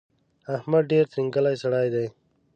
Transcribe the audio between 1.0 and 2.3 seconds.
ترینګلی سړی دی.